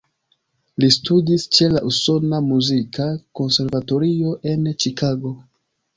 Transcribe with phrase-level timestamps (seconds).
[0.83, 3.07] Li studis ĉe la Usona Muzika
[3.41, 5.35] Konservatorio en Ĉikago.